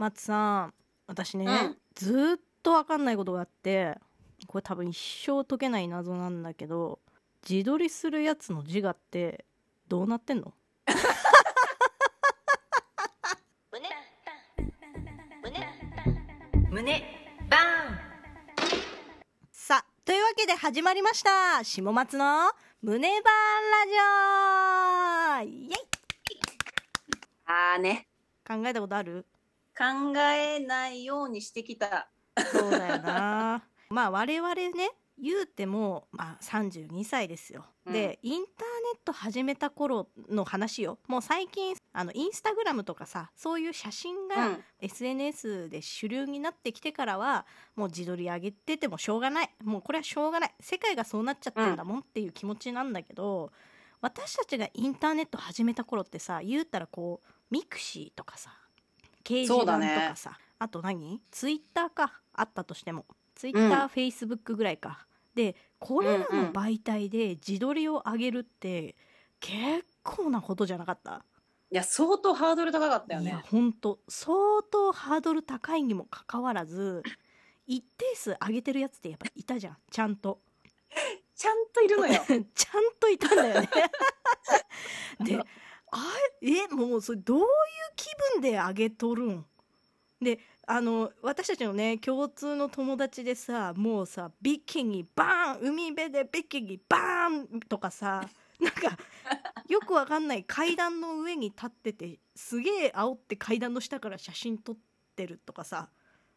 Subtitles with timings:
[0.00, 0.74] 松さん
[1.06, 1.76] 私ね、うん。
[1.94, 3.98] ずーっと分かんないことがあって
[4.46, 7.00] これ多分一生解けない謎なんだけど
[7.46, 9.44] 自撮りするやつの自我って
[9.88, 10.54] どうなってんの？
[16.70, 17.02] 胸
[17.50, 17.98] バーン。
[19.52, 21.62] さあというわけで始まりました。
[21.62, 23.32] 下松の胸バー
[25.42, 25.50] ンラジオ。
[25.50, 25.76] イエイ。
[27.44, 28.06] あーね。
[28.48, 29.26] 考えたことある？
[29.80, 32.10] 考えないようにしてきた。
[32.52, 33.64] そうだよな。
[33.88, 37.92] まあ我々ね言うても、まあ、32歳ですよ、うん。
[37.94, 40.98] でインターネット始めた頃の話よ。
[41.08, 49.50] もう最近あのインスタグラムとかさそういう写真うがん SNS で主流になってきてからはもう自撮り上げててもしょうがない。
[49.64, 50.54] もうこれはしょうがない。
[50.60, 51.98] 世界がそうなっちゃってんだもん。
[52.00, 53.50] っていう気持ちなんだけど、
[54.02, 58.54] 私たちがインターネット始めた頃ってさ言うたらこうミクシーとかさ
[59.24, 61.20] 掲示板とかさ、あと何？
[61.30, 62.20] ツイッターか。
[62.32, 63.06] あったとしても。
[63.34, 65.06] ツイッター、うんフェイスブックぐらいか。
[65.34, 68.96] でこれらの媒体で自撮りを上げるって
[69.38, 71.24] 結構なことじゃなかった？
[71.72, 74.00] いや相当ハードル高かったよいやねほんと。
[74.08, 74.34] 相
[74.70, 77.02] 当ハードル高いにもかかわらず
[77.66, 79.76] 一定数上げてるやつってやっぱいたじゃん。
[79.90, 80.40] ちゃんと。
[81.36, 82.20] ちゃんといるのよ。
[82.54, 83.70] ちゃんといたんだよね。
[85.20, 85.38] で
[85.92, 86.04] あ
[86.42, 86.68] え？
[86.74, 87.46] もうそれどういう
[87.96, 89.44] 気分で上げとるん？
[90.22, 95.68] であの私たちのね共通の友達でさもうさビキニバーン！
[95.70, 97.60] 海辺でビキニバーン！
[97.68, 98.28] とかさ
[98.60, 98.96] なんか
[99.68, 104.76] よくわかんない階段の上に立っててすげえ煽って階段の下から写真撮っ
[105.16, 105.88] てるとかさ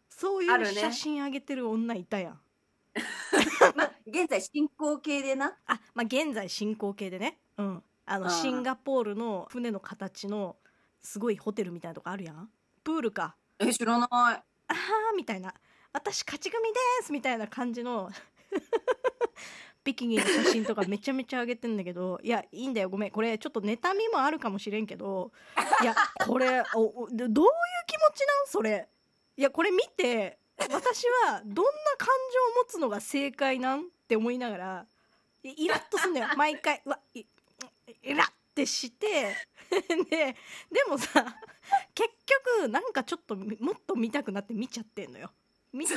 [0.10, 2.40] そういう写真上げてる女いたやん。
[3.76, 5.58] まあ現在進行形でな。
[5.66, 8.32] あ、まあ、現在進行形でね、うん、あのうん。
[8.32, 10.58] シンガポールの船の形の
[11.02, 12.50] すごいホテルみたいなとこあるやん？
[12.84, 13.36] プールか。
[13.60, 14.08] え知らない。
[14.12, 15.54] あーみたいな。
[15.92, 18.10] 私勝ち組ですみたいな感じの
[19.84, 23.12] ビキニの写真とかめちゃめちゃ上げてんだけどいやいいんだよごめん。
[23.12, 25.32] これちょっと妬みもあるかもしれんけど
[25.82, 25.94] いや
[26.26, 27.52] これおおでどういう
[27.86, 28.48] 気持ちなん？
[28.48, 28.90] それ。
[29.38, 33.82] いやこれ見て私はどんな感情を持つのが正解なん？
[33.82, 34.86] って思いながら
[35.44, 36.28] いイラッとすんだよ。
[36.38, 37.26] 毎回うわい
[38.04, 39.36] イラッてして
[40.10, 40.36] で
[40.72, 41.36] でもさ
[41.96, 42.10] 結
[42.60, 45.32] 局なんかちょっとみもっと見たくなって見ちゃってんのよ。
[45.72, 45.96] 見て。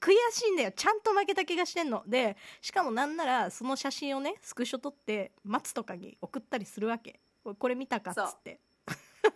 [0.00, 0.72] 悔しいんだよ。
[0.72, 2.02] ちゃんと負けた気がしてんの。
[2.06, 7.20] でしかもなんならその写真をねスクショ撮って松とかに送ったりするわけ。
[7.58, 8.60] これ見たかっつって。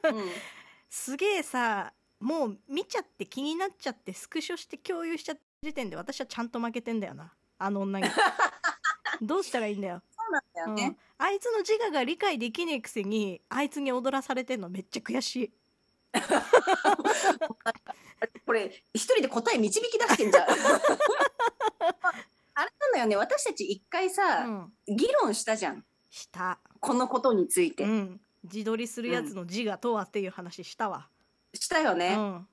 [0.05, 0.31] うん。
[0.89, 7.33] すげえさもう見ちゃって気になっちゃってスクショして共有しちゃった時点で私はちゃんと負けてんだよな。
[7.59, 8.09] あの女に。
[9.21, 10.75] どうしたらいいんだよなんだようん。
[10.75, 15.53] ね、あいつの自我が理解できねえくせにあいつに踊らされてんのめっちゃ悔しい。
[18.47, 20.47] これ一人で答え導き出してんじゃん。
[22.55, 24.73] あれなんだよね私たち一回うさ、ん。
[24.89, 25.85] 議論したじゃん。
[26.11, 26.59] した。
[26.81, 28.21] このことについて、うん。
[28.45, 31.09] 自撮りするやつの自我とはっていう話したわ。
[31.55, 32.49] したよね、うん。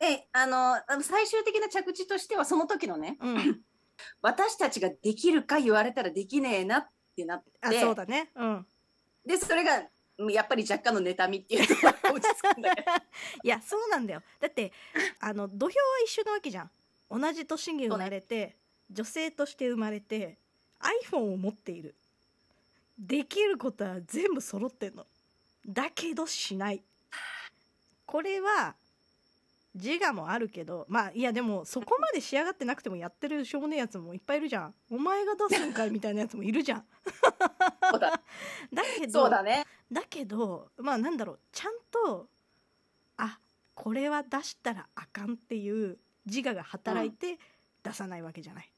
[0.00, 3.16] えあのあの最終的な着地としてはその時のね。
[3.20, 3.62] うん。
[4.20, 7.50] 私たちができるか言われたらできねえなってなって。
[7.60, 8.30] あそうだね。
[8.34, 8.66] うん。
[9.24, 9.82] でそれが
[10.18, 12.90] うんやっぱり若干の妬みっていうのが落ち着くんだけど。
[13.42, 14.22] いやそうなんだよ。
[14.40, 14.72] だって
[15.20, 16.70] あの土俵は一緒なわけじゃん。
[17.10, 18.56] 同じ年に生まれて、
[18.90, 20.38] 女性として生まれて
[21.10, 21.94] iPhone を持っている。
[22.98, 25.06] できることは全部揃ってんの。
[25.66, 26.82] だけどしない。
[28.06, 28.76] これは
[29.74, 34.74] 自我もあるけどまあいやでもそこまで仕上がってなくてもやってるしょうもねえやつもいっぱいいるじゃん。
[34.90, 36.84] お前が出すんかいみたいなやつもいるじゃん。
[37.98, 38.20] だ。
[38.72, 39.64] だけどそうだね。
[39.90, 42.28] だけどまあなんだろうちゃんと
[43.16, 43.38] あ
[43.74, 47.38] これは出したらあかんっていう自我が働いて
[47.82, 48.72] 出さないわけじゃない。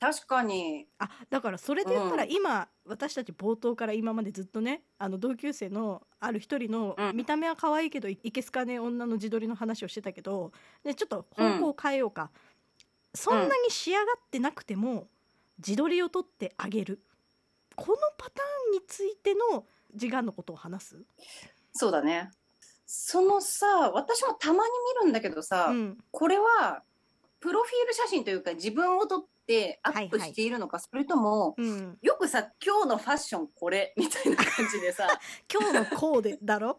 [0.00, 0.86] 確かに。
[0.98, 2.30] あだからそれで言ったらうん。
[2.32, 7.16] 今、私たち冒頭から今までずっとねあの同級生のある一人の、うん。
[7.16, 10.52] 見た目は可愛いけどいいけすかねえ女の自撮りの話をしてたけど
[10.84, 12.30] でちょっと方向を変えようか、
[13.14, 15.08] そんなに仕上がってなくても
[15.58, 17.00] 自撮りを撮ってあげる。
[17.74, 19.64] このパターンについての
[19.94, 21.02] 自我のことを話す？
[21.72, 22.30] そうだね。
[22.86, 25.98] そのさ私もたまに見るんだけどさ、うん。
[26.10, 26.82] これは
[27.40, 35.08] プロフィール写真というか自分を撮ってアップしているのか、それともうん、よくさ今日のファッションこれみたいな感じでさ
[35.52, 36.78] 今日のコーデだろ、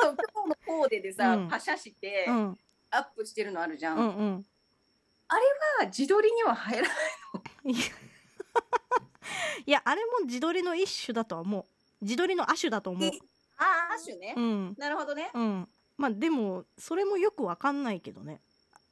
[0.00, 1.48] 今日のコーデでさ、うん。
[1.48, 2.58] パシャしてうん、
[2.90, 4.46] アップしてるのあるじゃん、うんうん。
[5.28, 6.94] あ自撮りには入らな
[7.64, 7.84] いいや。
[9.66, 11.64] いやあれも自撮りの一種だとは思う。
[12.00, 13.04] 自撮りの亜種だと思う。
[13.04, 13.10] え
[13.58, 14.34] あーアッシュね。
[14.36, 14.40] う。
[14.40, 14.74] ん。
[14.78, 15.30] なるほどね。
[15.34, 15.68] うん。
[15.96, 18.40] まあでもそれもよくわかんないけどね。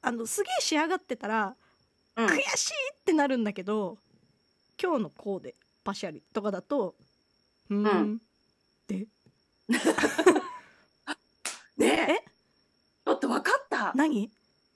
[0.01, 1.57] あのすげえ仕上がってたら
[2.17, 2.27] うん。
[2.27, 3.99] 悔しいってなるんだけど、
[4.83, 5.55] 今日のこうで
[5.85, 6.95] パシャリとかだと
[7.71, 8.23] うーん、うん
[8.87, 9.07] で。
[11.77, 12.13] ねえ。
[12.13, 12.25] え？
[13.05, 13.93] ちょっと分かった。
[13.95, 14.31] 何？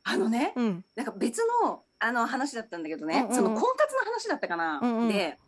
[0.05, 0.85] あのね、うん。
[0.95, 3.35] なんか別のあの話だったんだけどね、うんうんうん。
[3.37, 4.81] その婚活の話だったかな。
[4.83, 5.09] うんうん。
[5.09, 5.39] で、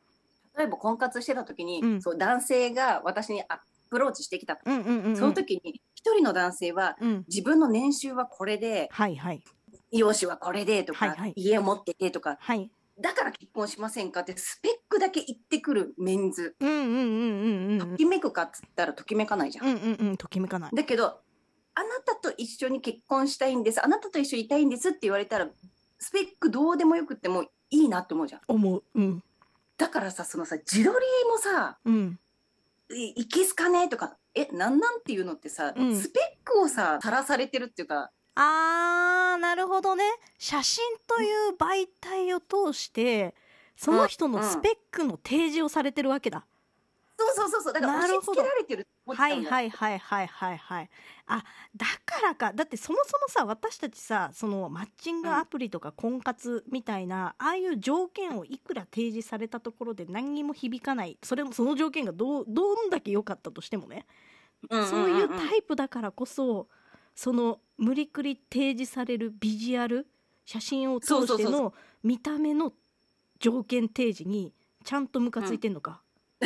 [0.57, 2.03] 例えば婚活してた時に、うん。
[2.03, 3.61] そう男性が私にア
[3.91, 4.63] プローチしてきたと。
[4.67, 5.17] うんうんうんうん。
[5.17, 7.25] その時に一人の男性はうん。
[7.29, 9.43] 自分の年収はこれで、はいはい
[9.91, 12.71] 容姿はこれでとか、はいはい家を持っててとか、はい
[13.01, 14.23] だから結婚しませんか？
[14.23, 16.57] ってスペックだけ言ってくるメンズ。
[16.59, 19.67] うんうんうんうんうんときめくかっつったらときめかないじゃん。
[19.67, 20.71] うんうんうんときめかない。
[20.75, 21.21] だけど、あな
[22.05, 25.49] たと一緒に結婚したいんです、あなたと一緒にいたいんですって言われたら、
[26.01, 28.41] スペックどうでもよくってもいいなって思うじゃん。
[28.49, 28.83] 思う。
[28.97, 29.23] うん。
[29.77, 32.19] だからさ、そのさ、自撮りもさ、うん
[32.91, 33.89] いいけすかね？
[33.89, 34.99] とか、え、なんなん？
[34.99, 35.95] っていうのってさ、うん。
[35.97, 40.05] スペックをさ、さらされてるっていうか、あーなるほどね。
[40.39, 43.35] 写真という媒体を通して
[43.77, 46.47] その人のスペックの提示をされてるわけだ、
[47.17, 50.91] そうそうそうそう、だから押し付けられてるはいはいはいはいはいはい。
[51.27, 51.45] あ
[51.77, 52.53] だからか。
[52.53, 61.19] だってそもそもさ私たちさそのマッチングアプリとか婚活みたいな、ああいう条件をいくら提示されたところで何にも響かない。
[61.25, 64.07] それもその条件がどうどんだけ良かったとしてもね、
[64.71, 64.87] んんんん。
[64.87, 66.69] そういうタイプだからこそ
[67.21, 70.07] その無理くり提示されるビジュアル
[70.45, 71.75] 写真を通しての
[72.05, 72.73] 見た目の
[73.41, 74.53] 条件提示に
[74.85, 76.01] ちゃんとムカついてんのか、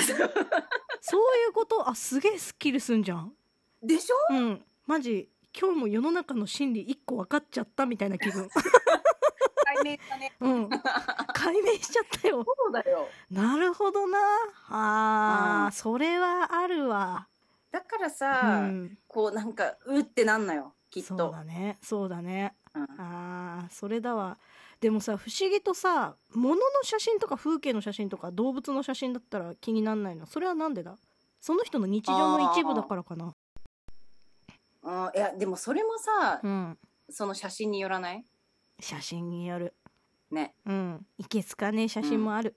[1.03, 1.87] そういうこと？
[1.91, 3.35] あすげえスッキリすんじゃん。
[3.83, 4.35] でしょ？
[4.35, 4.65] うん。
[4.87, 8.49] マジ今日も世の中の心理一個分かっちゃったみたいな気分。
[9.65, 10.33] 解明だね。
[10.41, 10.71] うん。
[11.35, 12.43] 解明しちゃったよ。
[12.47, 13.09] そうだよ。
[13.31, 14.19] なるほどな。
[14.69, 15.73] あー、うん。
[15.73, 17.29] それはあるわ
[17.73, 18.97] だからうさ、ん。
[19.09, 21.31] こうなんか、うってなんのよ、きっそうと。
[21.33, 21.79] だね。
[21.83, 22.55] そうだね。
[22.75, 22.87] うん。
[22.99, 24.39] あーそれだわ。
[24.81, 30.27] でもさ不思議とさ物の写真とか風景の写真とか動物の写真だったら気になんないの？
[30.27, 30.97] それはなんでだ？
[31.41, 33.33] その人の日常の一部だからかな。
[34.83, 36.79] うん、いや、でもそれもさ、うん。
[37.09, 38.25] その写真によらない？
[38.81, 39.75] 写真による。
[40.31, 40.55] ね。
[40.67, 41.07] うん。
[41.19, 42.57] いけすかねえ写真もある。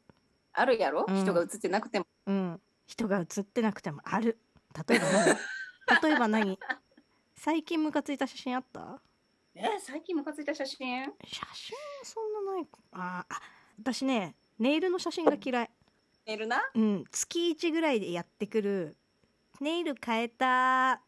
[0.54, 1.22] あるやろ、うん。
[1.22, 2.06] 人が写ってなくても。
[2.26, 4.40] うん、人が写ってなくてもある
[4.88, 5.26] 例えば何？
[6.04, 6.60] 例えば何？
[7.36, 9.00] 最近ムカついた写真あった？
[9.56, 11.06] え最近ムカついた写真？
[11.24, 12.78] 写真そんなないか。
[12.92, 13.42] ああ
[13.80, 15.70] 私ねネイルの写真が嫌い。
[16.26, 16.62] メールな？
[16.74, 18.98] うん月1ぐらいでやってくる。
[19.62, 21.02] ネイル変えた。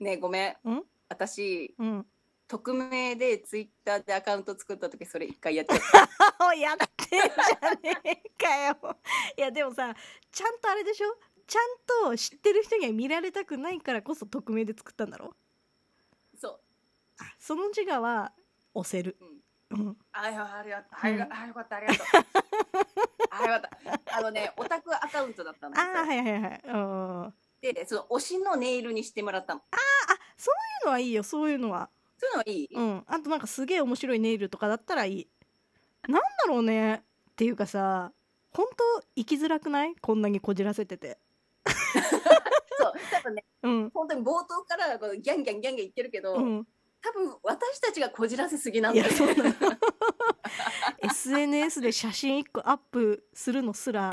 [0.00, 0.70] ねえごめん。
[0.70, 0.82] ん？
[1.08, 2.06] 私、うん。
[2.48, 5.74] 匿名でツイッターでアカウント作った時それ一回やって。
[6.38, 8.96] あやってんじゃねえかよ。
[9.36, 9.94] いやでもさ
[10.30, 11.16] ちゃんとあれでしょ？
[11.52, 15.34] ちゃんと知ってる人には見られたくないからこそ匿名で作ったんだろ？
[16.40, 16.60] そう。
[17.20, 18.32] あその自我は
[18.72, 19.18] 押せる。
[19.70, 19.86] うん。
[19.86, 19.96] うん。
[20.12, 22.06] あよあよあよかった、ありがとう。
[23.30, 24.16] あよかった。
[24.16, 29.60] あのね、オタクアカウントだったんだああはいはいはいうんあで、その推しのネイルにしてもらったの。
[30.38, 31.90] そういうのはいいよそういうのは。
[32.16, 33.04] そういうのはいい、うん。
[33.06, 35.28] あとなんかすげえ面白いネイルとかだったらいい。
[36.08, 37.02] なんだろうねっ
[37.36, 38.10] ていうかさ
[38.54, 39.94] 本当生きづらくない？
[39.96, 41.18] こんなにこじらせてて
[42.78, 42.92] そう。
[43.10, 43.90] 多分ね、うん。
[43.90, 46.66] 本当に冒頭からこうギャンギャンギャンギャン言ってるけど、うん。
[47.00, 49.06] 多分私たちがこじらせすぎなんだよ
[51.02, 54.12] SNS で写真1個アップするのすら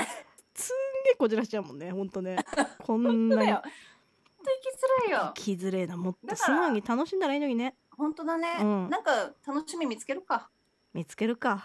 [0.54, 2.36] すんげえこじらしちゃうもんねほんとね。
[2.84, 3.46] こんなに。
[3.46, 4.68] 生き
[5.06, 5.32] づらいよ。
[5.36, 5.96] 生きづれえな。
[5.96, 7.76] もっと素直に楽しんだらいいのにね。
[7.96, 8.90] 本当だね、うん。
[8.90, 10.50] なんか楽しみ見つけるか。
[10.92, 11.64] 見つけるか。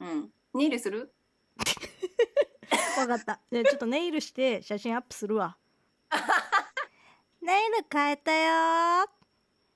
[0.00, 0.32] うん。
[0.54, 1.14] ネイルする？
[3.00, 5.56] わかったじゃあちょっとネイルして写真アップするわ
[7.42, 9.24] ネイル変えたよー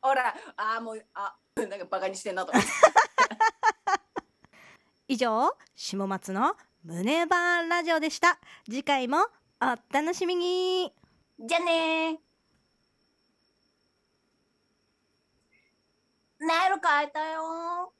[0.01, 2.71] ほら、ああ、もう、あ、なんかバカにしてんなと思って。
[5.09, 9.27] 以上下松の胸バーンラジオでした次回も
[9.61, 10.95] お楽しみに
[11.41, 12.19] じゃあねー。
[16.41, 17.98] ネイル変えたよー。